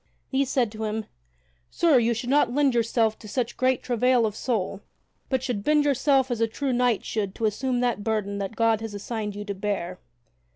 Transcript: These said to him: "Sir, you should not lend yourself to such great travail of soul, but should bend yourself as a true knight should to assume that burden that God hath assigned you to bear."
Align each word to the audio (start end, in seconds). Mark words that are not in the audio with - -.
These 0.31 0.49
said 0.49 0.71
to 0.71 0.85
him: 0.85 1.05
"Sir, 1.69 1.99
you 1.99 2.15
should 2.15 2.31
not 2.31 2.51
lend 2.51 2.73
yourself 2.73 3.19
to 3.19 3.27
such 3.27 3.55
great 3.55 3.83
travail 3.83 4.25
of 4.25 4.35
soul, 4.35 4.81
but 5.29 5.43
should 5.43 5.63
bend 5.63 5.85
yourself 5.85 6.31
as 6.31 6.41
a 6.41 6.47
true 6.47 6.73
knight 6.73 7.05
should 7.05 7.35
to 7.35 7.45
assume 7.45 7.81
that 7.81 8.03
burden 8.03 8.39
that 8.39 8.55
God 8.55 8.81
hath 8.81 8.95
assigned 8.95 9.35
you 9.35 9.45
to 9.45 9.53
bear." 9.53 9.99